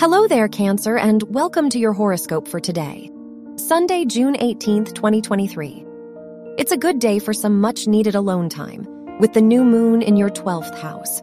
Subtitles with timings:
[0.00, 3.10] Hello there, Cancer, and welcome to your horoscope for today,
[3.54, 5.86] Sunday, June 18th, 2023.
[6.58, 8.84] It's a good day for some much needed alone time,
[9.20, 11.22] with the new moon in your 12th house.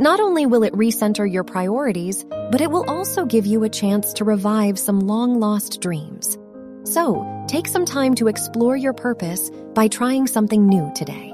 [0.00, 4.12] Not only will it recenter your priorities, but it will also give you a chance
[4.14, 6.36] to revive some long lost dreams.
[6.82, 11.33] So, take some time to explore your purpose by trying something new today.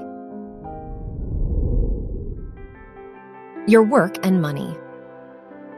[3.67, 4.75] Your work and money.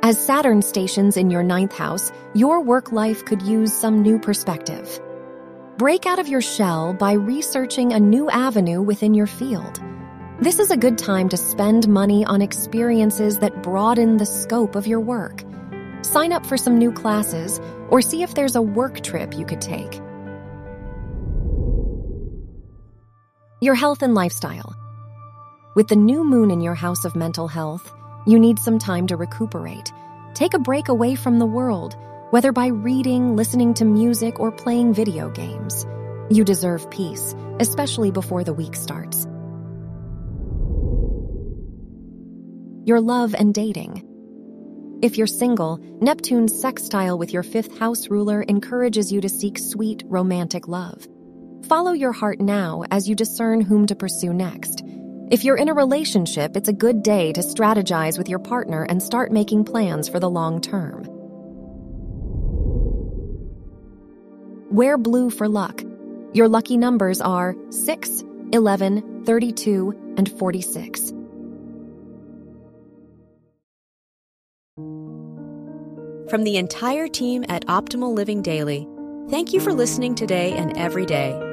[0.01, 5.01] As Saturn stations in your ninth house, your work life could use some new perspective.
[5.77, 9.81] Break out of your shell by researching a new avenue within your field.
[10.39, 14.87] This is a good time to spend money on experiences that broaden the scope of
[14.87, 15.43] your work.
[16.03, 19.59] Sign up for some new classes or see if there's a work trip you could
[19.59, 19.99] take.
[23.59, 24.73] Your health and lifestyle.
[25.75, 27.91] With the new moon in your house of mental health,
[28.27, 29.91] you need some time to recuperate.
[30.35, 31.95] Take a break away from the world,
[32.29, 35.83] whether by reading, listening to music, or playing video games.
[36.29, 39.25] You deserve peace, especially before the week starts.
[42.85, 44.07] Your love and dating.
[45.01, 50.03] If you're single, Neptune's sextile with your fifth house ruler encourages you to seek sweet,
[50.05, 51.07] romantic love.
[51.67, 54.82] Follow your heart now as you discern whom to pursue next.
[55.33, 59.01] If you're in a relationship, it's a good day to strategize with your partner and
[59.01, 61.07] start making plans for the long term.
[64.69, 65.81] Wear blue for luck.
[66.33, 71.09] Your lucky numbers are 6, 11, 32, and 46.
[76.29, 78.87] From the entire team at Optimal Living Daily,
[79.31, 81.52] thank you for listening today and every day.